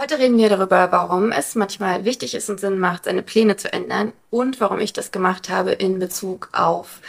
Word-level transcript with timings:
Heute 0.00 0.20
reden 0.20 0.38
wir 0.38 0.48
darüber, 0.48 0.92
warum 0.92 1.32
es 1.32 1.56
manchmal 1.56 2.04
wichtig 2.04 2.36
ist 2.36 2.48
und 2.48 2.60
Sinn 2.60 2.78
macht, 2.78 3.06
seine 3.06 3.22
Pläne 3.24 3.56
zu 3.56 3.72
ändern 3.72 4.12
und 4.30 4.60
warum 4.60 4.78
ich 4.78 4.92
das 4.92 5.10
gemacht 5.10 5.48
habe 5.48 5.72
in 5.72 5.98
Bezug 5.98 6.50
auf 6.52 7.00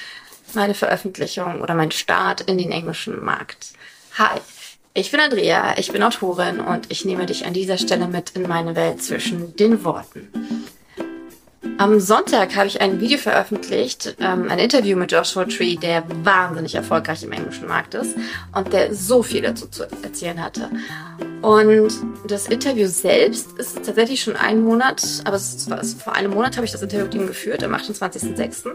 meine 0.55 0.73
Veröffentlichung 0.73 1.61
oder 1.61 1.75
meinen 1.75 1.91
Start 1.91 2.41
in 2.41 2.57
den 2.57 2.71
englischen 2.71 3.23
Markt. 3.23 3.73
Hi, 4.17 4.39
ich 4.95 5.11
bin 5.11 5.19
Andrea, 5.19 5.77
ich 5.77 5.91
bin 5.91 6.01
Autorin 6.01 6.59
und 6.61 6.91
ich 6.91 7.05
nehme 7.05 7.27
dich 7.27 7.45
an 7.45 7.53
dieser 7.53 7.77
Stelle 7.77 8.07
mit 8.07 8.31
in 8.31 8.47
meine 8.47 8.75
Welt 8.75 9.03
zwischen 9.03 9.55
den 9.55 9.83
Worten. 9.83 10.29
Am 11.79 11.97
Sonntag 12.01 12.57
habe 12.57 12.67
ich 12.67 12.81
ein 12.81 12.99
Video 12.99 13.17
veröffentlicht, 13.17 14.17
ähm, 14.19 14.49
ein 14.49 14.59
Interview 14.59 14.97
mit 14.97 15.13
Joshua 15.13 15.45
Tree, 15.45 15.77
der 15.77 16.03
wahnsinnig 16.25 16.75
erfolgreich 16.75 17.23
im 17.23 17.31
englischen 17.31 17.69
Markt 17.69 17.93
ist 17.93 18.17
und 18.53 18.73
der 18.73 18.93
so 18.93 19.23
viel 19.23 19.43
dazu 19.43 19.65
zu 19.65 19.83
erzählen 20.03 20.43
hatte. 20.43 20.69
Und 21.41 21.89
das 22.27 22.47
Interview 22.47 22.85
selbst 22.85 23.57
ist 23.57 23.77
tatsächlich 23.85 24.21
schon 24.21 24.35
einen 24.35 24.61
Monat, 24.61 25.01
aber 25.23 25.37
war, 25.37 25.83
vor 25.85 26.13
einem 26.15 26.33
Monat 26.33 26.57
habe 26.57 26.65
ich 26.65 26.73
das 26.73 26.81
Interview 26.81 27.05
mit 27.05 27.15
ihm 27.15 27.27
geführt, 27.27 27.63
am 27.63 27.73
28.06. 27.73 28.71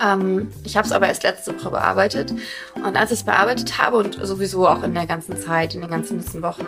Ähm, 0.00 0.48
ich 0.64 0.76
habe 0.76 0.88
es 0.88 0.92
aber 0.92 1.06
erst 1.06 1.22
letzte 1.22 1.56
Woche 1.56 1.70
bearbeitet. 1.70 2.34
Und 2.74 2.96
als 2.96 3.12
ich 3.12 3.20
es 3.20 3.24
bearbeitet 3.24 3.78
habe 3.78 3.98
und 3.98 4.18
sowieso 4.20 4.66
auch 4.66 4.82
in 4.82 4.92
der 4.92 5.06
ganzen 5.06 5.36
Zeit, 5.36 5.76
in 5.76 5.82
den 5.82 5.90
ganzen 5.90 6.18
letzten 6.18 6.42
Wochen, 6.42 6.66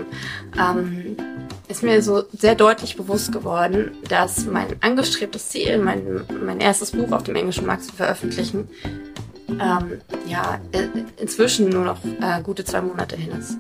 ähm, 0.57 1.16
ist 1.69 1.83
mir 1.83 2.03
so 2.03 2.25
sehr 2.33 2.55
deutlich 2.55 2.97
bewusst 2.97 3.31
geworden, 3.31 3.97
dass 4.09 4.47
mein 4.47 4.83
angestrebtes 4.83 5.51
Ziel, 5.51 5.79
mein, 5.79 6.25
mein 6.43 6.61
erstes 6.61 6.93
Buch 6.93 7.13
auf 7.13 7.25
dem 7.25 7.37
englischen 7.37 7.67
Markt 7.67 7.85
zu 7.85 7.95
veröffentlichen, 7.95 8.69
ähm, 9.49 10.01
ja, 10.27 10.61
inzwischen 11.19 11.69
nur 11.69 11.85
noch 11.85 11.99
äh, 12.05 12.43
gute 12.43 12.65
zwei 12.65 12.81
Monate 12.81 13.17
hin 13.17 13.33
ist. 13.33 13.59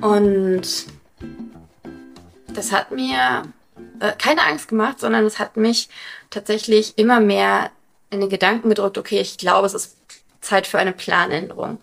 Und 0.00 0.86
das 2.54 2.72
hat 2.72 2.90
mir 2.90 3.42
äh, 4.00 4.12
keine 4.18 4.44
Angst 4.44 4.68
gemacht, 4.68 5.00
sondern 5.00 5.24
es 5.24 5.38
hat 5.38 5.56
mich 5.56 5.88
tatsächlich 6.30 6.98
immer 6.98 7.20
mehr 7.20 7.70
in 8.10 8.20
den 8.20 8.28
Gedanken 8.28 8.68
gedrückt, 8.68 8.98
okay, 8.98 9.20
ich 9.20 9.38
glaube, 9.38 9.66
es 9.66 9.74
ist 9.74 9.96
Zeit 10.40 10.66
für 10.66 10.78
eine 10.78 10.92
Planänderung. 10.92 11.78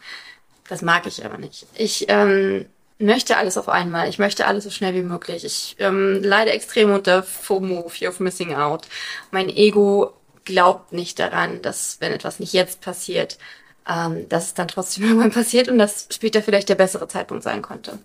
Das 0.67 0.81
mag 0.81 1.07
ich 1.07 1.25
aber 1.25 1.37
nicht. 1.37 1.65
Ich 1.75 2.05
ähm, 2.09 2.67
möchte 2.99 3.37
alles 3.37 3.57
auf 3.57 3.69
einmal. 3.69 4.09
Ich 4.09 4.19
möchte 4.19 4.45
alles 4.45 4.65
so 4.65 4.69
schnell 4.69 4.93
wie 4.93 5.01
möglich. 5.01 5.45
Ich 5.45 5.75
ähm, 5.79 6.21
leide 6.21 6.51
extrem 6.51 6.91
unter 6.91 7.23
FOMO, 7.23 7.89
Fear 7.89 8.11
of 8.11 8.19
Missing 8.19 8.53
Out. 8.53 8.87
Mein 9.31 9.49
Ego 9.49 10.13
glaubt 10.45 10.93
nicht 10.93 11.19
daran, 11.19 11.61
dass 11.61 11.97
wenn 11.99 12.11
etwas 12.11 12.39
nicht 12.39 12.53
jetzt 12.53 12.81
passiert, 12.81 13.37
ähm, 13.87 14.27
dass 14.29 14.47
es 14.47 14.53
dann 14.53 14.67
trotzdem 14.67 15.03
irgendwann 15.07 15.31
passiert 15.31 15.69
und 15.69 15.77
dass 15.79 16.07
später 16.11 16.43
vielleicht 16.43 16.69
der 16.69 16.75
bessere 16.75 17.07
Zeitpunkt 17.07 17.43
sein 17.43 17.61
konnte. 17.61 17.99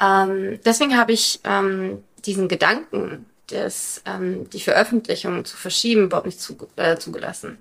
Ähm, 0.00 0.60
deswegen 0.64 0.96
habe 0.96 1.12
ich 1.12 1.40
ähm, 1.44 2.04
diesen 2.24 2.48
Gedanken, 2.48 3.26
des, 3.50 4.02
ähm, 4.06 4.48
die 4.50 4.60
Veröffentlichung 4.60 5.44
zu 5.44 5.56
verschieben, 5.56 6.04
überhaupt 6.04 6.26
nicht 6.26 6.40
zu, 6.40 6.56
äh, 6.76 6.96
zugelassen. 6.96 7.58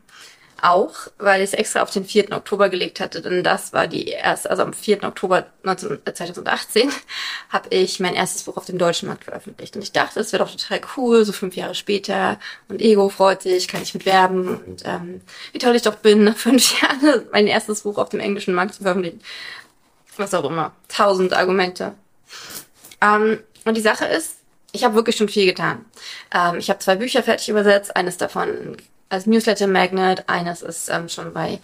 Auch, 0.61 0.94
weil 1.19 1.41
ich 1.41 1.50
es 1.50 1.53
extra 1.53 1.83
auf 1.83 1.91
den 1.91 2.03
4. 2.03 2.31
Oktober 2.31 2.69
gelegt 2.69 3.00
hatte, 3.00 3.22
denn 3.22 3.44
das 3.44 3.73
war 3.73 3.86
die 3.86 4.08
erste, 4.08 4.50
also 4.50 4.63
am 4.63 4.73
4. 4.73 5.03
Oktober 5.03 5.45
19, 5.61 6.00
2018 6.11 6.89
habe 7.50 7.67
ich 7.69 8.00
mein 8.00 8.16
erstes 8.16 8.44
Buch 8.44 8.58
auf 8.58 8.66
dem 8.66 8.80
deutschen 8.80 9.08
Markt 9.08 9.25
veröffentlicht. 9.25 9.75
Und 9.75 9.83
ich 9.83 9.91
dachte, 9.91 10.19
es 10.19 10.33
wäre 10.33 10.44
doch 10.44 10.52
total 10.52 10.81
cool, 10.95 11.23
so 11.25 11.31
fünf 11.31 11.55
Jahre 11.55 11.75
später. 11.75 12.39
Und 12.69 12.81
Ego 12.81 13.09
freut 13.09 13.44
sich, 13.44 13.67
kann 13.67 13.83
ich 13.83 13.94
mit 13.94 14.08
werben. 14.08 14.58
Und 14.58 14.83
ähm, 14.85 15.22
wie 15.53 15.59
toll 15.59 15.75
ich 15.75 15.83
doch 15.83 15.95
bin, 15.95 16.23
nach 16.23 16.38
fünf 16.38 16.81
Jahren 16.81 17.28
mein 17.31 17.45
erstes 17.45 17.81
Buch 17.81 18.00
auf 18.00 18.09
dem 18.09 18.19
englischen 18.19 18.55
Markt 18.55 18.73
zu 18.73 18.81
veröffentlichen. 18.81 19.22
Was 20.17 20.33
auch 20.33 20.50
immer. 20.50 20.72
Tausend 20.88 21.33
Argumente. 21.33 21.94
Ähm, 23.02 23.39
und 23.66 23.78
die 23.78 23.81
Sache 23.81 24.05
ist, 24.05 24.38
ich 24.72 24.83
habe 24.83 24.95
wirklich 24.95 25.16
schon 25.17 25.30
viel 25.30 25.45
getan. 25.45 25.85
Ähm, 26.33 26.58
ich 26.58 26.69
habe 26.69 26.80
zwei 26.80 26.95
Bücher 26.95 27.22
fertig 27.22 27.50
übersetzt. 27.50 27.95
Eines 27.95 28.17
davon 28.17 28.78
als 29.09 29.25
Newsletter 29.25 29.67
Magnet, 29.67 30.27
eines 30.27 30.61
ist 30.61 30.89
ähm, 30.89 31.09
schon 31.09 31.34
bei 31.34 31.59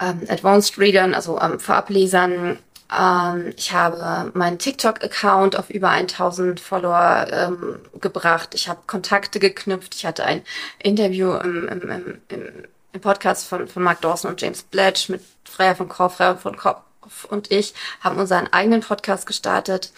ähm, 0.00 0.22
Advanced 0.28 0.78
Readern, 0.78 1.14
also 1.14 1.40
ähm, 1.40 1.60
Vorablesern. 1.60 2.58
Ähm, 2.96 3.52
ich 3.56 3.72
habe 3.72 4.32
meinen 4.34 4.58
TikTok-Account 4.58 5.56
auf 5.56 5.70
über 5.70 5.90
1000 5.90 6.60
Follower 6.60 7.26
ähm, 7.30 7.80
gebracht. 8.00 8.54
Ich 8.54 8.68
habe 8.68 8.80
Kontakte 8.86 9.38
geknüpft. 9.38 9.94
Ich 9.94 10.06
hatte 10.06 10.24
ein 10.24 10.42
Interview 10.82 11.34
im, 11.34 11.68
im, 11.68 11.90
im, 12.28 12.64
im, 12.92 13.00
Podcast 13.00 13.48
von, 13.48 13.66
von 13.66 13.82
Mark 13.82 14.00
Dawson 14.02 14.30
und 14.30 14.40
James 14.40 14.62
Bledge 14.62 15.06
mit 15.08 15.22
Freya 15.44 15.74
von 15.74 15.88
Kopf, 15.88 16.16
Freya 16.16 16.36
von 16.36 16.56
Kopf 16.56 16.80
und 17.28 17.50
ich 17.50 17.74
haben 18.00 18.18
unseren 18.18 18.52
eigenen 18.52 18.80
Podcast 18.80 19.26
gestartet. 19.26 19.92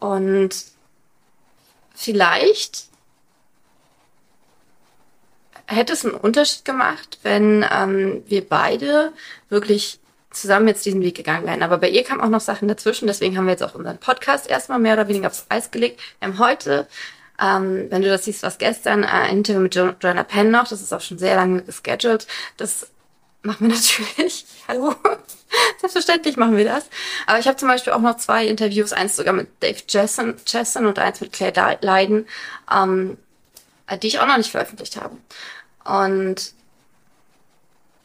Und 0.00 0.50
vielleicht 1.94 2.86
hätte 5.74 5.92
es 5.92 6.04
einen 6.04 6.14
Unterschied 6.14 6.64
gemacht, 6.64 7.18
wenn 7.22 7.64
ähm, 7.70 8.22
wir 8.26 8.46
beide 8.46 9.12
wirklich 9.48 10.00
zusammen 10.30 10.68
jetzt 10.68 10.84
diesen 10.84 11.02
Weg 11.02 11.16
gegangen 11.16 11.46
wären. 11.46 11.62
Aber 11.62 11.78
bei 11.78 11.88
ihr 11.88 12.04
kamen 12.04 12.20
auch 12.20 12.28
noch 12.28 12.40
Sachen 12.40 12.68
dazwischen, 12.68 13.06
deswegen 13.06 13.36
haben 13.36 13.46
wir 13.46 13.52
jetzt 13.52 13.62
auch 13.62 13.74
unseren 13.74 13.98
Podcast 13.98 14.48
erstmal 14.48 14.78
mehr 14.78 14.94
oder 14.94 15.08
weniger 15.08 15.28
aufs 15.28 15.46
Eis 15.48 15.70
gelegt. 15.70 16.00
Wir 16.18 16.28
haben 16.28 16.38
heute, 16.38 16.86
ähm, 17.40 17.86
wenn 17.90 18.02
du 18.02 18.08
das 18.08 18.24
siehst, 18.24 18.42
was 18.42 18.58
gestern, 18.58 19.02
äh, 19.02 19.06
ein 19.06 19.38
Interview 19.38 19.60
mit 19.60 19.74
jo 19.74 19.92
Joanna 20.00 20.24
Penn 20.24 20.50
noch, 20.50 20.68
das 20.68 20.80
ist 20.80 20.92
auch 20.92 21.00
schon 21.00 21.18
sehr 21.18 21.36
lange 21.36 21.62
gescheduled. 21.62 22.26
Das 22.56 22.88
machen 23.42 23.68
wir 23.68 23.74
natürlich. 23.76 24.46
Hallo. 24.68 24.94
Selbstverständlich 25.80 26.36
machen 26.36 26.56
wir 26.56 26.64
das. 26.64 26.86
Aber 27.26 27.38
ich 27.38 27.46
habe 27.46 27.58
zum 27.58 27.68
Beispiel 27.68 27.92
auch 27.92 28.00
noch 28.00 28.16
zwei 28.16 28.46
Interviews, 28.46 28.92
eins 28.92 29.16
sogar 29.16 29.34
mit 29.34 29.48
Dave 29.60 29.82
Jessen, 29.86 30.36
Jessen 30.46 30.86
und 30.86 30.98
eins 30.98 31.20
mit 31.20 31.32
Claire 31.32 31.78
Leiden, 31.82 32.26
ähm, 32.72 33.18
die 34.02 34.06
ich 34.06 34.20
auch 34.20 34.26
noch 34.26 34.38
nicht 34.38 34.50
veröffentlicht 34.50 34.96
habe. 34.96 35.16
Und 35.84 36.54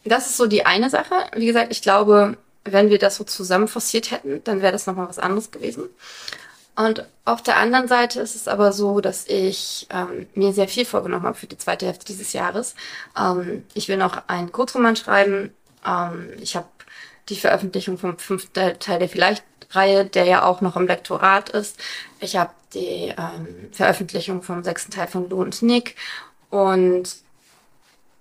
das 0.05 0.27
ist 0.27 0.37
so 0.37 0.47
die 0.47 0.65
eine 0.65 0.89
Sache. 0.89 1.15
Wie 1.35 1.45
gesagt, 1.45 1.71
ich 1.71 1.81
glaube, 1.81 2.37
wenn 2.63 2.89
wir 2.89 2.99
das 2.99 3.15
so 3.15 3.23
zusammen 3.23 3.67
forciert 3.67 4.11
hätten, 4.11 4.43
dann 4.43 4.61
wäre 4.61 4.71
das 4.71 4.87
nochmal 4.87 5.09
was 5.09 5.19
anderes 5.19 5.51
gewesen. 5.51 5.89
Und 6.75 7.05
auf 7.25 7.41
der 7.41 7.57
anderen 7.57 7.87
Seite 7.87 8.19
ist 8.19 8.35
es 8.35 8.47
aber 8.47 8.71
so, 8.71 9.01
dass 9.01 9.25
ich 9.27 9.87
ähm, 9.89 10.27
mir 10.35 10.53
sehr 10.53 10.67
viel 10.67 10.85
vorgenommen 10.85 11.25
habe 11.25 11.37
für 11.37 11.47
die 11.47 11.57
zweite 11.57 11.87
Hälfte 11.87 12.05
dieses 12.05 12.33
Jahres. 12.33 12.75
Ähm, 13.19 13.65
ich 13.73 13.87
will 13.87 13.97
noch 13.97 14.27
einen 14.27 14.51
Kurzroman 14.51 14.95
schreiben. 14.95 15.51
Ähm, 15.85 16.29
ich 16.39 16.55
habe 16.55 16.67
die 17.29 17.35
Veröffentlichung 17.35 17.97
vom 17.97 18.19
fünften 18.19 18.79
Teil 18.79 18.99
der 18.99 19.09
Vielleicht-Reihe, 19.09 20.05
der 20.05 20.25
ja 20.25 20.43
auch 20.45 20.61
noch 20.61 20.75
im 20.75 20.85
Lektorat 20.85 21.49
ist. 21.49 21.77
Ich 22.19 22.37
habe 22.37 22.51
die 22.75 23.13
ähm, 23.17 23.71
Veröffentlichung 23.71 24.43
vom 24.43 24.63
sechsten 24.63 24.91
Teil 24.91 25.07
von 25.07 25.29
Lou 25.29 25.41
und 25.41 25.63
Nick. 25.63 25.95
Und 26.51 27.09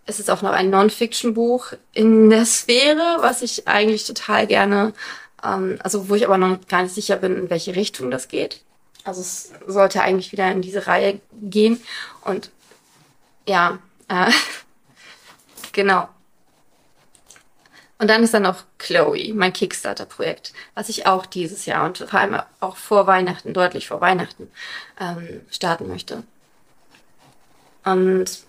es 0.06 0.20
ist 0.20 0.30
auch 0.30 0.42
noch 0.42 0.52
ein 0.52 0.70
Non-Fiction-Buch 0.70 1.72
in 1.92 2.30
der 2.30 2.46
Sphäre, 2.46 3.18
was 3.20 3.42
ich 3.42 3.66
eigentlich 3.66 4.06
total 4.06 4.46
gerne, 4.46 4.94
ähm, 5.44 5.78
also 5.82 6.08
wo 6.08 6.14
ich 6.14 6.24
aber 6.24 6.38
noch 6.38 6.66
gar 6.68 6.82
nicht 6.82 6.94
sicher 6.94 7.16
bin, 7.16 7.36
in 7.36 7.50
welche 7.50 7.74
Richtung 7.74 8.10
das 8.10 8.28
geht. 8.28 8.62
Also 9.04 9.20
es 9.20 9.52
sollte 9.66 10.02
eigentlich 10.02 10.32
wieder 10.32 10.50
in 10.50 10.62
diese 10.62 10.86
Reihe 10.86 11.20
gehen. 11.32 11.82
Und 12.24 12.50
ja, 13.48 13.78
äh, 14.08 14.30
genau. 15.72 16.08
Und 17.98 18.08
dann 18.08 18.22
ist 18.22 18.34
dann 18.34 18.42
noch 18.42 18.64
Chloe, 18.78 19.32
mein 19.34 19.52
Kickstarter-Projekt, 19.52 20.52
was 20.74 20.88
ich 20.88 21.06
auch 21.06 21.24
dieses 21.24 21.66
Jahr 21.66 21.84
und 21.86 21.98
vor 21.98 22.20
allem 22.20 22.40
auch 22.60 22.76
vor 22.76 23.06
Weihnachten, 23.06 23.54
deutlich 23.54 23.88
vor 23.88 24.00
Weihnachten, 24.00 24.50
ähm, 25.00 25.40
starten 25.50 25.88
möchte. 25.88 26.22
Und 27.84 28.44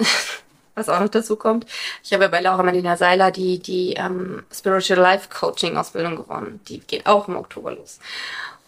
was 0.74 0.88
auch 0.88 1.00
noch 1.00 1.08
dazu 1.08 1.36
kommt, 1.36 1.66
ich 2.02 2.12
habe 2.12 2.24
ja 2.24 2.28
bei 2.28 2.40
Laura 2.40 2.62
Marlina 2.62 2.96
Seiler 2.96 3.30
die, 3.30 3.58
die 3.58 3.94
ähm, 3.94 4.44
Spiritual 4.52 5.00
Life 5.00 5.28
Coaching 5.28 5.76
Ausbildung 5.76 6.16
gewonnen. 6.16 6.60
Die 6.68 6.80
geht 6.80 7.06
auch 7.06 7.28
im 7.28 7.36
Oktober 7.36 7.72
los. 7.72 7.98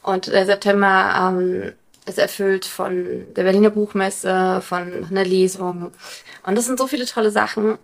Und 0.03 0.27
der 0.27 0.47
September 0.47 1.15
ähm, 1.31 1.73
ist 2.06 2.19
erfüllt 2.19 2.65
von 2.65 3.27
der 3.35 3.45
Berliner 3.45 3.71
Buchmesse, 3.71 4.61
von 4.62 5.06
einer 5.09 5.25
Lesung. 5.25 5.93
Und 6.45 6.55
das 6.56 6.67
sind 6.67 6.79
so 6.79 6.87
viele 6.87 7.06
tolle 7.06 7.31
Sachen. 7.31 7.79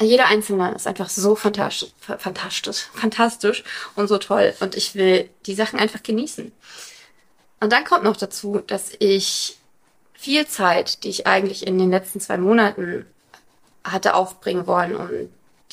Jeder 0.00 0.26
einzelne 0.26 0.74
ist 0.74 0.86
einfach 0.86 1.08
so 1.08 1.36
fantastisch, 1.36 1.90
fantastisch, 2.00 2.88
fantastisch 2.94 3.64
und 3.94 4.08
so 4.08 4.18
toll. 4.18 4.54
Und 4.60 4.74
ich 4.74 4.94
will 4.94 5.28
die 5.46 5.54
Sachen 5.54 5.78
einfach 5.78 6.02
genießen. 6.02 6.52
Und 7.60 7.72
dann 7.72 7.84
kommt 7.84 8.04
noch 8.04 8.16
dazu, 8.16 8.62
dass 8.66 8.92
ich 8.98 9.56
viel 10.16 10.46
Zeit, 10.46 11.04
die 11.04 11.08
ich 11.08 11.26
eigentlich 11.26 11.66
in 11.66 11.78
den 11.78 11.90
letzten 11.90 12.20
zwei 12.20 12.38
Monaten 12.38 13.06
hatte 13.84 14.14
aufbringen 14.14 14.66
wollen, 14.66 14.96
um 14.96 15.10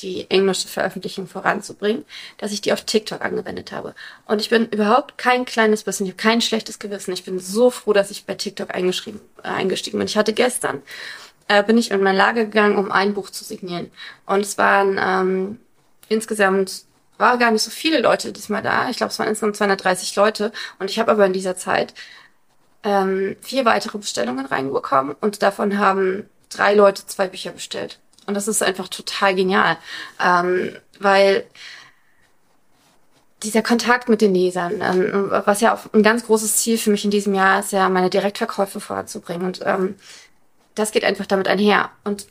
die 0.00 0.28
englische 0.30 0.68
Veröffentlichung 0.68 1.26
voranzubringen, 1.26 2.04
dass 2.38 2.52
ich 2.52 2.60
die 2.60 2.72
auf 2.72 2.82
TikTok 2.82 3.22
angewendet 3.22 3.72
habe. 3.72 3.94
Und 4.26 4.40
ich 4.40 4.50
bin 4.50 4.68
überhaupt 4.68 5.18
kein 5.18 5.44
kleines 5.44 5.84
bisschen, 5.84 6.06
ich 6.06 6.12
habe 6.12 6.22
kein 6.22 6.40
schlechtes 6.40 6.78
Gewissen. 6.78 7.12
Ich 7.12 7.24
bin 7.24 7.38
so 7.38 7.70
froh, 7.70 7.92
dass 7.92 8.10
ich 8.10 8.26
bei 8.26 8.34
TikTok 8.34 8.74
eingeschrieben, 8.74 9.20
äh, 9.42 9.48
eingestiegen 9.48 9.98
bin. 9.98 10.08
Ich 10.08 10.16
hatte 10.16 10.32
gestern, 10.32 10.82
äh, 11.48 11.62
bin 11.62 11.78
ich 11.78 11.90
in 11.90 12.02
mein 12.02 12.16
Lager 12.16 12.44
gegangen, 12.44 12.76
um 12.76 12.90
ein 12.90 13.14
Buch 13.14 13.30
zu 13.30 13.44
signieren. 13.44 13.90
Und 14.26 14.40
es 14.40 14.58
waren 14.58 14.98
ähm, 15.00 15.60
insgesamt 16.08 16.84
war 17.16 17.38
gar 17.38 17.52
nicht 17.52 17.62
so 17.62 17.70
viele 17.70 18.00
Leute 18.00 18.32
diesmal 18.32 18.62
da. 18.62 18.90
Ich 18.90 18.96
glaube, 18.96 19.12
es 19.12 19.18
waren 19.18 19.28
insgesamt 19.28 19.56
230 19.56 20.16
Leute. 20.16 20.52
Und 20.80 20.90
ich 20.90 20.98
habe 20.98 21.12
aber 21.12 21.26
in 21.26 21.32
dieser 21.32 21.56
Zeit 21.56 21.94
ähm, 22.84 23.36
vier 23.40 23.64
weitere 23.64 23.98
Bestellungen 23.98 24.46
reinbekommen 24.46 25.16
und 25.20 25.42
davon 25.42 25.78
haben 25.78 26.28
drei 26.50 26.74
Leute 26.74 27.06
zwei 27.06 27.26
Bücher 27.26 27.52
bestellt. 27.52 27.98
Und 28.26 28.34
das 28.34 28.48
ist 28.48 28.62
einfach 28.62 28.88
total 28.88 29.34
genial, 29.34 29.76
ähm, 30.22 30.76
weil 30.98 31.44
dieser 33.42 33.62
Kontakt 33.62 34.08
mit 34.08 34.20
den 34.20 34.34
Lesern, 34.34 34.80
ähm, 34.80 35.30
was 35.44 35.60
ja 35.60 35.74
auch 35.74 35.92
ein 35.92 36.02
ganz 36.02 36.26
großes 36.26 36.56
Ziel 36.56 36.78
für 36.78 36.90
mich 36.90 37.04
in 37.04 37.10
diesem 37.10 37.34
Jahr 37.34 37.60
ist, 37.60 37.72
ja 37.72 37.88
meine 37.88 38.10
Direktverkäufe 38.10 38.80
voranzubringen. 38.80 39.46
Und 39.46 39.60
ähm, 39.64 39.96
das 40.74 40.92
geht 40.92 41.04
einfach 41.04 41.26
damit 41.26 41.48
einher. 41.48 41.90
Und 42.04 42.26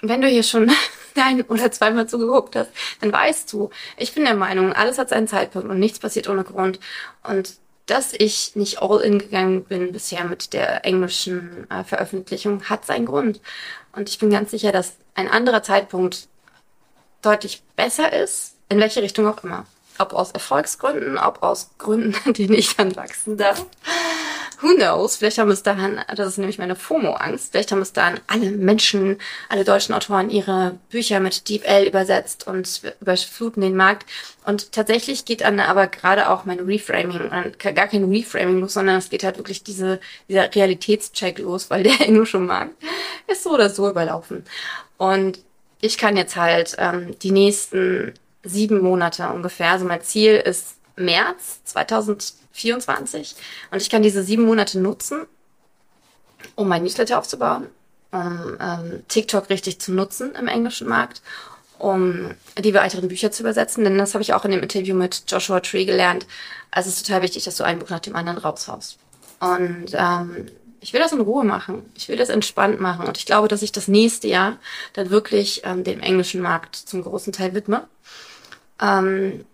wenn 0.00 0.20
du 0.20 0.28
hier 0.28 0.42
schon 0.42 0.70
ein 1.14 1.42
oder 1.42 1.70
zweimal 1.70 2.08
zugeguckt 2.08 2.56
hast, 2.56 2.70
dann 3.00 3.12
weißt 3.12 3.52
du, 3.52 3.70
ich 3.96 4.14
bin 4.14 4.24
der 4.24 4.34
Meinung, 4.34 4.72
alles 4.72 4.98
hat 4.98 5.08
seinen 5.08 5.28
Zeitpunkt 5.28 5.68
und 5.68 5.78
nichts 5.78 6.00
passiert 6.00 6.28
ohne 6.28 6.44
Grund. 6.44 6.80
Und 7.22 7.54
dass 7.86 8.12
ich 8.12 8.56
nicht 8.56 8.82
all 8.82 9.00
in 9.00 9.18
gegangen 9.18 9.64
bin 9.64 9.92
bisher 9.92 10.24
mit 10.24 10.52
der 10.52 10.84
englischen 10.84 11.70
äh, 11.70 11.84
Veröffentlichung, 11.84 12.64
hat 12.64 12.84
seinen 12.84 13.06
Grund. 13.06 13.40
Und 13.92 14.08
ich 14.08 14.18
bin 14.18 14.30
ganz 14.30 14.50
sicher, 14.50 14.72
dass 14.72 14.96
ein 15.14 15.28
anderer 15.28 15.62
Zeitpunkt 15.62 16.28
deutlich 17.22 17.62
besser 17.76 18.12
ist, 18.12 18.56
in 18.68 18.80
welche 18.80 19.02
Richtung 19.02 19.26
auch 19.26 19.42
immer. 19.44 19.66
Ob 19.98 20.12
aus 20.12 20.32
Erfolgsgründen, 20.32 21.16
ob 21.16 21.42
aus 21.42 21.70
Gründen, 21.78 22.14
an 22.24 22.34
denen 22.34 22.54
ich 22.54 22.76
dann 22.76 22.94
wachsen 22.96 23.36
darf. 23.36 23.64
Who 24.60 24.74
knows? 24.74 25.16
Vielleicht 25.16 25.38
haben 25.38 25.50
es 25.50 25.62
daran, 25.62 26.00
das 26.14 26.28
ist 26.28 26.38
nämlich 26.38 26.58
meine 26.58 26.76
FOMO-Angst, 26.76 27.52
vielleicht 27.52 27.72
haben 27.72 27.82
es 27.82 27.92
daran 27.92 28.20
alle 28.26 28.50
Menschen, 28.50 29.18
alle 29.48 29.64
deutschen 29.64 29.94
Autoren 29.94 30.30
ihre 30.30 30.78
Bücher 30.88 31.20
mit 31.20 31.48
Deep 31.48 31.66
L 31.66 31.86
übersetzt 31.86 32.46
und 32.46 32.80
überfluten 33.00 33.60
den 33.60 33.76
Markt. 33.76 34.06
Und 34.44 34.72
tatsächlich 34.72 35.24
geht 35.24 35.42
dann 35.42 35.60
aber 35.60 35.88
gerade 35.88 36.30
auch 36.30 36.44
mein 36.44 36.60
Reframing, 36.60 37.30
gar 37.58 37.88
kein 37.88 38.04
Reframing 38.04 38.60
los, 38.60 38.74
sondern 38.74 38.96
es 38.96 39.10
geht 39.10 39.24
halt 39.24 39.36
wirklich 39.36 39.62
diese, 39.62 40.00
dieser 40.28 40.54
Realitätscheck 40.54 41.38
los, 41.38 41.68
weil 41.68 41.82
der 41.82 42.00
englische 42.06 42.38
Markt 42.38 42.74
ist 43.26 43.42
so 43.42 43.50
oder 43.50 43.68
so 43.68 43.90
überlaufen. 43.90 44.44
Und 44.96 45.38
ich 45.80 45.98
kann 45.98 46.16
jetzt 46.16 46.36
halt 46.36 46.76
ähm, 46.78 47.18
die 47.20 47.32
nächsten 47.32 48.14
sieben 48.42 48.80
Monate 48.80 49.28
ungefähr, 49.28 49.72
also 49.72 49.84
mein 49.84 50.02
Ziel 50.02 50.36
ist 50.36 50.75
März 50.96 51.60
2024 51.64 53.36
und 53.70 53.82
ich 53.82 53.90
kann 53.90 54.02
diese 54.02 54.22
sieben 54.22 54.44
Monate 54.44 54.78
nutzen, 54.78 55.26
um 56.54 56.68
mein 56.68 56.82
Newsletter 56.82 57.18
aufzubauen, 57.18 57.66
um 58.12 58.56
ähm, 58.60 59.02
TikTok 59.08 59.50
richtig 59.50 59.80
zu 59.80 59.92
nutzen 59.92 60.34
im 60.34 60.48
englischen 60.48 60.88
Markt, 60.88 61.22
um 61.78 62.34
die 62.58 62.74
weiteren 62.74 63.08
Bücher 63.08 63.30
zu 63.30 63.42
übersetzen, 63.42 63.84
denn 63.84 63.98
das 63.98 64.14
habe 64.14 64.22
ich 64.22 64.32
auch 64.32 64.44
in 64.44 64.52
dem 64.52 64.62
Interview 64.62 64.94
mit 64.94 65.24
Joshua 65.28 65.60
Tree 65.60 65.84
gelernt. 65.84 66.26
Also 66.70 66.88
es 66.88 66.96
ist 66.96 67.06
total 67.06 67.22
wichtig, 67.22 67.44
dass 67.44 67.56
du 67.56 67.64
ein 67.64 67.78
Buch 67.78 67.90
nach 67.90 68.00
dem 68.00 68.16
anderen 68.16 68.38
raushaust. 68.38 68.98
Und 69.40 69.88
ähm, 69.92 70.46
ich 70.80 70.92
will 70.92 71.00
das 71.00 71.12
in 71.12 71.20
Ruhe 71.20 71.44
machen. 71.44 71.90
Ich 71.96 72.08
will 72.08 72.16
das 72.16 72.28
entspannt 72.28 72.80
machen. 72.80 73.06
Und 73.06 73.18
ich 73.18 73.26
glaube, 73.26 73.48
dass 73.48 73.62
ich 73.62 73.72
das 73.72 73.88
nächste 73.88 74.28
Jahr 74.28 74.56
dann 74.92 75.10
wirklich 75.10 75.62
ähm, 75.64 75.84
dem 75.84 76.00
englischen 76.00 76.40
Markt 76.40 76.76
zum 76.76 77.02
großen 77.02 77.32
Teil 77.32 77.54
widme. 77.54 77.86
Ähm, 78.80 79.44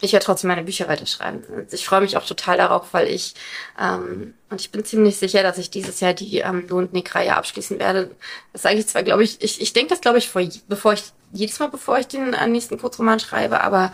ich 0.00 0.12
werde 0.12 0.26
trotzdem 0.26 0.48
meine 0.48 0.62
Bücher 0.62 0.88
weiterschreiben. 0.88 1.42
Ich 1.70 1.86
freue 1.86 2.02
mich 2.02 2.16
auch 2.16 2.26
total 2.26 2.58
darauf, 2.58 2.92
weil 2.92 3.08
ich, 3.08 3.34
ähm, 3.80 4.34
und 4.50 4.60
ich 4.60 4.70
bin 4.70 4.84
ziemlich 4.84 5.16
sicher, 5.16 5.42
dass 5.42 5.56
ich 5.58 5.70
dieses 5.70 6.00
Jahr 6.00 6.12
die 6.12 6.38
ähm, 6.38 6.68
Lohn 6.68 6.88
Nick-Reihe 6.92 7.34
abschließen 7.34 7.78
werde. 7.78 8.14
Das 8.52 8.62
sage 8.62 8.76
ich 8.76 8.86
zwar, 8.86 9.02
glaube 9.02 9.24
ich, 9.24 9.42
ich, 9.42 9.60
ich 9.60 9.72
denke 9.72 9.90
das, 9.90 10.02
glaube 10.02 10.18
ich, 10.18 10.28
vor, 10.28 10.42
bevor 10.68 10.92
ich, 10.92 11.04
jedes 11.32 11.58
Mal, 11.58 11.68
bevor 11.68 11.98
ich 11.98 12.08
den 12.08 12.34
äh, 12.34 12.46
nächsten 12.46 12.78
Kurzroman 12.78 13.20
schreibe, 13.20 13.62
aber 13.62 13.92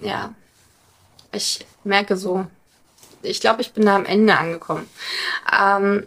ja, 0.00 0.34
ich 1.32 1.66
merke 1.84 2.16
so, 2.16 2.46
ich 3.22 3.40
glaube, 3.40 3.60
ich 3.60 3.72
bin 3.72 3.84
da 3.84 3.96
am 3.96 4.06
Ende 4.06 4.36
angekommen. 4.36 4.88
Ähm, 5.52 6.06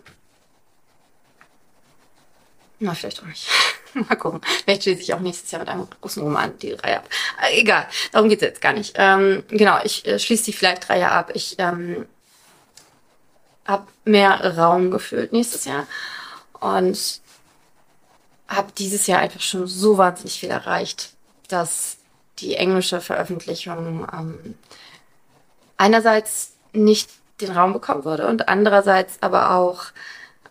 na, 2.79 2.93
vielleicht 2.93 3.21
auch 3.21 3.27
nicht. 3.27 3.47
Mal 4.09 4.15
gucken. 4.15 4.41
Vielleicht 4.63 4.83
schließe 4.83 5.01
ich 5.01 5.13
auch 5.13 5.19
nächstes 5.19 5.51
Jahr 5.51 5.61
mit 5.61 5.69
einem 5.69 5.87
großen 6.01 6.21
Roman 6.21 6.57
die 6.59 6.73
Reihe 6.73 6.97
ab. 6.97 7.09
Äh, 7.41 7.59
egal, 7.59 7.87
darum 8.11 8.29
geht's 8.29 8.41
jetzt 8.41 8.61
gar 8.61 8.73
nicht. 8.73 8.93
Ähm, 8.95 9.43
genau, 9.49 9.79
ich 9.83 10.05
äh, 10.05 10.19
schließe 10.19 10.45
die 10.45 10.53
vielleicht 10.53 10.89
Reihe 10.89 11.09
ab. 11.09 11.31
Ich 11.33 11.55
ähm, 11.57 12.05
habe 13.65 13.87
mehr 14.05 14.57
Raum 14.57 14.91
gefüllt 14.91 15.31
nächstes 15.31 15.65
Jahr 15.65 15.87
und 16.59 17.21
habe 18.47 18.71
dieses 18.77 19.05
Jahr 19.07 19.19
einfach 19.19 19.41
schon 19.41 19.67
so 19.67 19.97
wahnsinnig 19.97 20.39
viel 20.39 20.49
erreicht, 20.49 21.13
dass 21.47 21.97
die 22.39 22.55
englische 22.55 23.01
Veröffentlichung 23.01 24.07
ähm, 24.11 24.55
einerseits 25.77 26.53
nicht 26.73 27.09
den 27.41 27.51
Raum 27.51 27.73
bekommen 27.73 28.05
würde 28.05 28.27
und 28.27 28.49
andererseits 28.49 29.17
aber 29.21 29.51
auch 29.55 29.85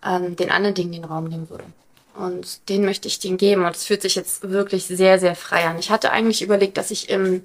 ähm, 0.05 0.37
den 0.37 0.51
anderen 0.51 0.75
Dingen 0.75 0.93
den 0.93 1.05
Raum 1.05 1.25
nehmen 1.25 1.51
würde. 1.51 1.65
Und 2.19 2.69
den 2.69 2.85
möchte 2.85 3.07
ich 3.07 3.21
denen 3.21 3.37
geben. 3.37 3.65
Und 3.65 3.77
es 3.77 3.85
fühlt 3.85 4.03
sich 4.03 4.17
jetzt 4.17 4.51
wirklich 4.51 4.87
sehr, 4.87 5.21
sehr 5.21 5.37
frei 5.37 5.67
an. 5.67 5.79
Ich 5.79 5.91
hatte 5.91 6.11
eigentlich 6.11 6.43
überlegt, 6.43 6.77
dass 6.77 6.91
ich 6.91 7.09
im, 7.09 7.43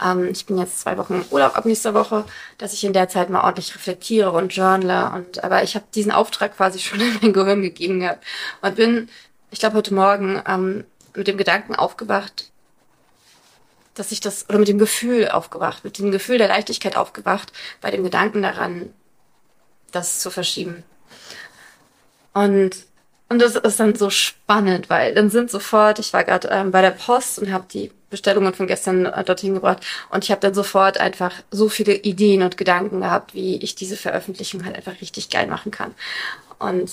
ähm, 0.00 0.28
ich 0.30 0.46
bin 0.46 0.58
jetzt 0.58 0.80
zwei 0.80 0.96
Wochen 0.96 1.14
im 1.14 1.24
Urlaub 1.30 1.56
ab 1.56 1.64
nächster 1.64 1.92
Woche, 1.92 2.24
dass 2.56 2.72
ich 2.72 2.84
in 2.84 2.92
der 2.92 3.08
Zeit 3.08 3.30
mal 3.30 3.42
ordentlich 3.42 3.74
reflektiere 3.74 4.30
und 4.30 4.54
journale. 4.54 5.12
Und 5.16 5.42
aber 5.42 5.64
ich 5.64 5.74
habe 5.74 5.86
diesen 5.94 6.12
Auftrag 6.12 6.56
quasi 6.56 6.78
schon 6.80 7.00
in 7.00 7.18
mein 7.20 7.32
Gehirn 7.32 7.62
gegeben 7.62 7.98
gehabt. 7.98 8.24
Und 8.60 8.76
bin, 8.76 9.08
ich 9.50 9.58
glaube, 9.58 9.76
heute 9.76 9.92
Morgen 9.92 10.40
ähm, 10.46 10.84
mit 11.14 11.26
dem 11.26 11.36
Gedanken 11.36 11.74
aufgewacht, 11.74 12.52
dass 13.94 14.12
ich 14.12 14.20
das, 14.20 14.48
oder 14.48 14.58
mit 14.58 14.68
dem 14.68 14.78
Gefühl 14.78 15.28
aufgewacht, 15.28 15.84
mit 15.84 15.98
dem 15.98 16.12
Gefühl 16.12 16.38
der 16.38 16.48
Leichtigkeit 16.48 16.96
aufgewacht, 16.96 17.52
bei 17.80 17.90
dem 17.90 18.04
Gedanken 18.04 18.42
daran, 18.42 18.94
das 19.90 20.20
zu 20.20 20.30
verschieben. 20.30 20.84
Und 22.32 22.86
und 23.32 23.38
das 23.38 23.56
ist 23.56 23.80
dann 23.80 23.94
so 23.94 24.10
spannend, 24.10 24.90
weil 24.90 25.14
dann 25.14 25.30
sind 25.30 25.50
sofort, 25.50 25.98
ich 25.98 26.12
war 26.12 26.22
gerade 26.22 26.48
ähm, 26.48 26.70
bei 26.70 26.82
der 26.82 26.90
Post 26.90 27.38
und 27.38 27.50
habe 27.50 27.64
die 27.72 27.90
Bestellungen 28.10 28.52
von 28.52 28.66
gestern 28.66 29.06
äh, 29.06 29.24
dorthin 29.24 29.54
gebracht 29.54 29.82
und 30.10 30.22
ich 30.22 30.30
habe 30.30 30.42
dann 30.42 30.52
sofort 30.52 30.98
einfach 30.98 31.32
so 31.50 31.70
viele 31.70 31.94
Ideen 31.94 32.42
und 32.42 32.58
Gedanken 32.58 33.00
gehabt, 33.00 33.32
wie 33.32 33.56
ich 33.56 33.74
diese 33.74 33.96
Veröffentlichung 33.96 34.66
halt 34.66 34.76
einfach 34.76 35.00
richtig 35.00 35.30
geil 35.30 35.46
machen 35.46 35.70
kann. 35.70 35.94
Und 36.58 36.90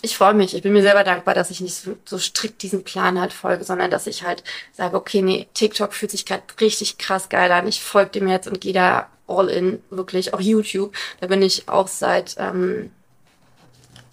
ich 0.00 0.16
freue 0.16 0.32
mich, 0.32 0.54
ich 0.54 0.62
bin 0.62 0.72
mir 0.72 0.80
selber 0.80 1.04
dankbar, 1.04 1.34
dass 1.34 1.50
ich 1.50 1.60
nicht 1.60 1.74
so, 1.74 1.94
so 2.06 2.16
strikt 2.16 2.62
diesen 2.62 2.82
Plan 2.82 3.20
halt 3.20 3.34
folge, 3.34 3.64
sondern 3.64 3.90
dass 3.90 4.06
ich 4.06 4.22
halt 4.22 4.44
sage, 4.72 4.96
okay, 4.96 5.20
nee, 5.20 5.46
TikTok 5.52 5.92
fühlt 5.92 6.10
sich 6.10 6.24
gerade 6.24 6.42
richtig 6.58 6.96
krass 6.96 7.28
geil 7.28 7.52
an, 7.52 7.68
ich 7.68 7.82
folge 7.82 8.12
dem 8.12 8.28
jetzt 8.28 8.48
und 8.48 8.62
gehe 8.62 8.72
da 8.72 9.08
all 9.26 9.50
in, 9.50 9.82
wirklich, 9.90 10.32
auch 10.32 10.40
YouTube, 10.40 10.94
da 11.20 11.26
bin 11.26 11.42
ich 11.42 11.68
auch 11.68 11.88
seit 11.88 12.36
ähm, 12.38 12.92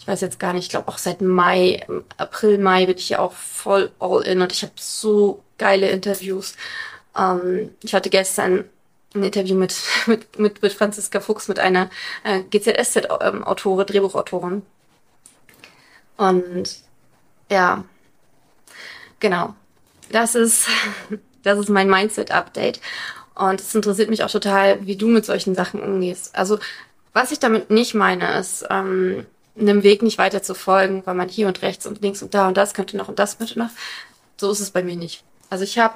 ich 0.03 0.07
weiß 0.09 0.19
jetzt 0.19 0.37
gar 0.37 0.51
nicht, 0.51 0.65
ich 0.65 0.69
glaube 0.69 0.89
auch 0.89 0.97
seit 0.97 1.21
Mai, 1.21 1.87
April, 2.17 2.57
Mai 2.57 2.87
bin 2.87 2.97
ich 2.97 3.07
ja 3.07 3.19
auch 3.19 3.31
voll 3.31 3.89
all 3.99 4.21
in 4.23 4.41
und 4.41 4.51
ich 4.51 4.61
habe 4.61 4.73
so 4.75 5.41
geile 5.57 5.89
Interviews. 5.91 6.57
Ähm, 7.17 7.73
ich 7.81 7.93
hatte 7.93 8.09
gestern 8.09 8.65
ein 9.15 9.23
Interview 9.23 9.55
mit, 9.55 9.73
mit, 10.05 10.37
mit, 10.37 10.61
mit 10.61 10.73
Franziska 10.73 11.21
Fuchs, 11.21 11.47
mit 11.47 11.57
einer 11.57 11.89
äh, 12.25 12.41
GZSZ-Autorin, 12.41 13.85
Drehbuchautorin. 13.85 14.63
Und 16.17 16.79
ja, 17.49 17.85
genau. 19.21 19.55
Das 20.11 20.35
ist, 20.35 20.67
das 21.43 21.59
ist 21.59 21.69
mein 21.69 21.89
Mindset-Update. 21.89 22.81
Und 23.35 23.61
es 23.61 23.73
interessiert 23.73 24.09
mich 24.09 24.25
auch 24.25 24.31
total, 24.31 24.85
wie 24.85 24.97
du 24.97 25.07
mit 25.07 25.23
solchen 25.23 25.55
Sachen 25.55 25.81
umgehst. 25.81 26.35
Also, 26.35 26.59
was 27.13 27.31
ich 27.31 27.39
damit 27.39 27.69
nicht 27.69 27.93
meine, 27.93 28.37
ist, 28.37 28.65
ähm, 28.69 29.25
einem 29.59 29.83
Weg 29.83 30.01
nicht 30.01 30.17
weiter 30.17 30.41
zu 30.41 30.55
folgen, 30.55 31.03
weil 31.05 31.15
man 31.15 31.29
hier 31.29 31.47
und 31.47 31.61
rechts 31.61 31.85
und 31.85 32.01
links 32.01 32.21
und 32.21 32.33
da 32.33 32.47
und 32.47 32.57
das 32.57 32.73
könnte 32.73 32.97
noch 32.97 33.07
und 33.07 33.19
das 33.19 33.37
könnte 33.37 33.59
noch. 33.59 33.69
So 34.37 34.51
ist 34.51 34.59
es 34.59 34.71
bei 34.71 34.83
mir 34.83 34.95
nicht. 34.95 35.23
Also 35.49 35.63
ich 35.63 35.77
habe, 35.77 35.95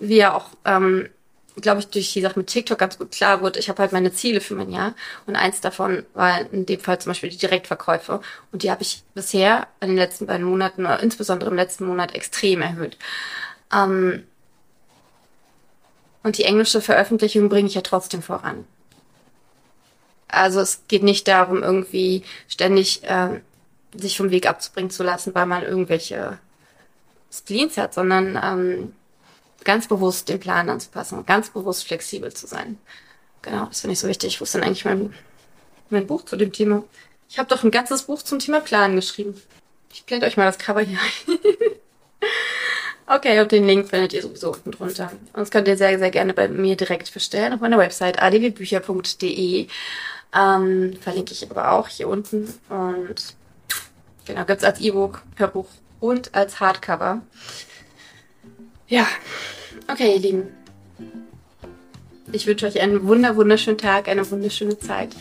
wie 0.00 0.16
ja 0.16 0.34
auch, 0.34 0.46
ähm, 0.64 1.08
glaube 1.56 1.80
ich, 1.80 1.88
durch 1.88 2.12
die 2.12 2.22
Sache 2.22 2.38
mit 2.38 2.46
TikTok 2.46 2.78
ganz 2.78 2.98
gut 2.98 3.10
klar 3.10 3.42
wurde, 3.42 3.58
ich 3.58 3.68
habe 3.68 3.82
halt 3.82 3.92
meine 3.92 4.12
Ziele 4.12 4.40
für 4.40 4.54
mein 4.54 4.70
Jahr 4.70 4.94
und 5.26 5.36
eins 5.36 5.60
davon 5.60 6.04
war 6.14 6.40
in 6.52 6.64
dem 6.64 6.80
Fall 6.80 6.98
zum 7.00 7.10
Beispiel 7.10 7.30
die 7.30 7.36
Direktverkäufe 7.36 8.20
und 8.52 8.62
die 8.62 8.70
habe 8.70 8.82
ich 8.82 9.02
bisher 9.14 9.66
in 9.80 9.88
den 9.88 9.96
letzten 9.96 10.26
beiden 10.26 10.46
Monaten, 10.46 10.86
oder 10.86 11.02
insbesondere 11.02 11.50
im 11.50 11.56
letzten 11.56 11.84
Monat, 11.86 12.14
extrem 12.14 12.62
erhöht. 12.62 12.96
Ähm, 13.74 14.24
und 16.22 16.38
die 16.38 16.44
englische 16.44 16.80
Veröffentlichung 16.80 17.48
bringe 17.48 17.68
ich 17.68 17.74
ja 17.74 17.80
trotzdem 17.82 18.22
voran. 18.22 18.64
Also 20.28 20.60
es 20.60 20.82
geht 20.88 21.02
nicht 21.02 21.26
darum, 21.26 21.62
irgendwie 21.62 22.22
ständig 22.48 23.02
äh, 23.04 23.40
sich 23.94 24.16
vom 24.16 24.30
Weg 24.30 24.46
abzubringen 24.46 24.90
zu 24.90 25.02
lassen, 25.02 25.34
weil 25.34 25.46
man 25.46 25.62
irgendwelche 25.62 26.38
Spleens 27.32 27.76
hat, 27.76 27.94
sondern 27.94 28.38
ähm, 28.42 28.92
ganz 29.64 29.88
bewusst 29.88 30.28
den 30.28 30.40
Plan 30.40 30.68
anzupassen, 30.68 31.24
ganz 31.26 31.50
bewusst 31.50 31.86
flexibel 31.86 32.32
zu 32.32 32.46
sein. 32.46 32.78
Genau, 33.42 33.66
das 33.66 33.80
finde 33.80 33.92
ich 33.92 34.00
so 34.00 34.08
wichtig. 34.08 34.40
Wo 34.40 34.44
ist 34.44 34.54
denn 34.54 34.62
eigentlich 34.62 34.84
mein, 34.84 35.14
mein 35.90 36.06
Buch 36.06 36.24
zu 36.24 36.36
dem 36.36 36.52
Thema? 36.52 36.84
Ich 37.28 37.38
habe 37.38 37.48
doch 37.48 37.64
ein 37.64 37.70
ganzes 37.70 38.02
Buch 38.02 38.22
zum 38.22 38.38
Thema 38.38 38.60
Plan 38.60 38.94
geschrieben. 38.96 39.40
Ich 39.92 40.04
blende 40.04 40.26
euch 40.26 40.36
mal 40.36 40.46
das 40.46 40.58
Cover 40.58 40.80
hier 40.80 40.98
ein. 40.98 41.38
Okay, 43.10 43.40
und 43.40 43.50
den 43.52 43.66
Link 43.66 43.88
findet 43.88 44.12
ihr 44.12 44.20
sowieso 44.20 44.52
unten 44.52 44.70
drunter. 44.70 45.10
Und 45.32 45.40
das 45.40 45.50
könnt 45.50 45.66
ihr 45.66 45.78
sehr, 45.78 45.98
sehr 45.98 46.10
gerne 46.10 46.34
bei 46.34 46.46
mir 46.46 46.76
direkt 46.76 47.12
bestellen 47.14 47.54
auf 47.54 47.60
meiner 47.60 47.78
Website 47.78 48.20
adwbücher.de. 48.20 49.66
Ähm, 50.34 50.94
verlinke 51.00 51.32
ich 51.32 51.50
aber 51.50 51.72
auch 51.72 51.88
hier 51.88 52.08
unten. 52.08 52.52
Und 52.68 53.34
genau, 54.26 54.44
gibt's 54.44 54.64
als 54.64 54.80
E-Book, 54.80 55.22
Hörbuch 55.36 55.68
und 56.00 56.34
als 56.34 56.60
Hardcover. 56.60 57.22
Ja, 58.86 59.06
okay, 59.90 60.14
ihr 60.14 60.20
Lieben. 60.20 60.48
Ich 62.30 62.46
wünsche 62.46 62.66
euch 62.66 62.80
einen 62.80 63.06
wunder, 63.06 63.36
wunderschönen 63.36 63.78
Tag, 63.78 64.08
eine 64.08 64.30
wunderschöne 64.30 64.78
Zeit. 64.78 65.16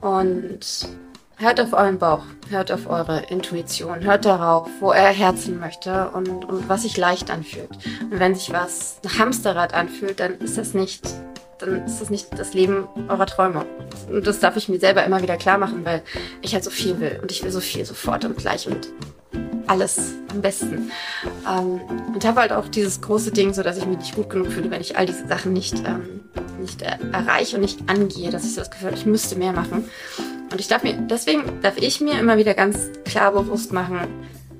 Und 0.00 0.88
hört 1.36 1.60
auf 1.60 1.72
euren 1.72 1.98
Bauch, 1.98 2.22
hört 2.48 2.70
auf 2.70 2.88
eure 2.88 3.24
Intuition, 3.28 4.00
hört 4.00 4.24
darauf, 4.24 4.68
wo 4.80 4.92
er 4.92 5.08
Herzen 5.08 5.58
möchte 5.58 6.10
und, 6.10 6.28
und 6.44 6.68
was 6.68 6.82
sich 6.82 6.96
leicht 6.96 7.30
anfühlt. 7.30 7.70
Und 8.10 8.18
wenn 8.18 8.34
sich 8.34 8.52
was 8.52 8.98
nach 9.02 9.18
Hamsterrad 9.18 9.74
anfühlt, 9.74 10.20
dann 10.20 10.38
ist 10.38 10.58
das 10.58 10.74
nicht, 10.74 11.02
dann 11.58 11.84
ist 11.84 12.00
das 12.00 12.10
nicht 12.10 12.38
das 12.38 12.54
Leben 12.54 12.86
eurer 13.08 13.26
Träume. 13.26 13.66
Und 14.10 14.26
das 14.26 14.40
darf 14.40 14.56
ich 14.56 14.68
mir 14.68 14.78
selber 14.78 15.04
immer 15.04 15.22
wieder 15.22 15.36
klar 15.36 15.58
machen, 15.58 15.84
weil 15.84 16.02
ich 16.40 16.54
halt 16.54 16.64
so 16.64 16.70
viel 16.70 17.00
will 17.00 17.18
und 17.20 17.30
ich 17.30 17.42
will 17.42 17.50
so 17.50 17.60
viel 17.60 17.84
sofort 17.84 18.24
und 18.24 18.36
gleich 18.36 18.66
und 18.66 18.88
alles 19.66 20.14
am 20.30 20.40
besten. 20.40 20.90
Ähm, 21.46 21.80
und 22.14 22.24
habe 22.24 22.40
halt 22.40 22.52
auch 22.52 22.68
dieses 22.68 23.00
große 23.00 23.30
Ding, 23.32 23.52
so 23.54 23.62
dass 23.62 23.76
ich 23.76 23.86
mich 23.86 23.98
nicht 23.98 24.14
gut 24.14 24.30
genug 24.30 24.50
fühle, 24.50 24.70
wenn 24.70 24.80
ich 24.80 24.96
all 24.96 25.06
diese 25.06 25.26
Sachen 25.26 25.52
nicht, 25.52 25.74
ähm, 25.86 26.20
nicht 26.60 26.82
er 26.82 26.98
erreiche 27.12 27.56
und 27.56 27.62
nicht 27.62 27.80
angehe, 27.88 28.30
dass 28.30 28.44
ich 28.44 28.54
so 28.54 28.60
das 28.60 28.70
Gefühl 28.70 28.88
habe, 28.88 28.96
ich 28.96 29.06
müsste 29.06 29.36
mehr 29.36 29.52
machen. 29.52 29.84
Und 30.50 30.60
ich 30.60 30.68
darf 30.68 30.82
mir, 30.82 30.94
deswegen 30.94 31.60
darf 31.60 31.76
ich 31.76 32.00
mir 32.00 32.18
immer 32.18 32.38
wieder 32.38 32.54
ganz 32.54 32.90
klar 33.04 33.32
bewusst 33.32 33.72
machen, 33.72 33.98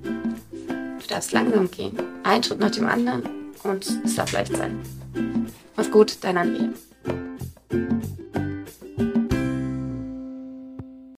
du 0.05 1.07
darfst 1.09 1.33
langsam 1.33 1.71
gehen. 1.71 1.99
Ein 2.25 2.43
Schritt 2.43 2.61
nach 2.61 2.71
dem 2.71 2.87
anderen 2.87 3.23
und 3.63 3.87
es 4.05 4.15
darf 4.15 4.33
leicht 4.33 4.55
sein. 4.55 4.79
Mach's 5.77 5.91
gut, 5.91 6.19
dein 6.21 6.37
Andrea. 6.37 6.69
Música 7.71 8.18